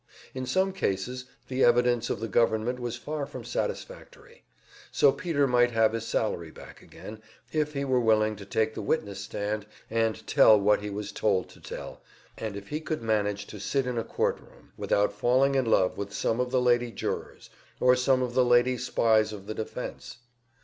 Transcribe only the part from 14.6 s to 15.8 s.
without falling in